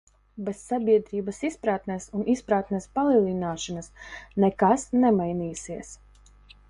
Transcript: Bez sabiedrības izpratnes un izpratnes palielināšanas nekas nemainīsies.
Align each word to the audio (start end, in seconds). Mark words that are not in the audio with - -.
Bez 0.45 0.61
sabiedrības 0.69 1.41
izpratnes 1.49 2.07
un 2.21 2.25
izpratnes 2.35 2.87
palielināšanas 2.97 3.93
nekas 4.45 4.87
nemainīsies. 5.07 5.93